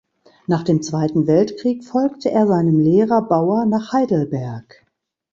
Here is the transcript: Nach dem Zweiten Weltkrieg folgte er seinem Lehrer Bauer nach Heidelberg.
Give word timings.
Nach 0.47 0.63
dem 0.63 0.81
Zweiten 0.81 1.27
Weltkrieg 1.27 1.85
folgte 1.85 2.31
er 2.31 2.47
seinem 2.47 2.79
Lehrer 2.79 3.21
Bauer 3.21 3.67
nach 3.67 3.93
Heidelberg. 3.93 4.83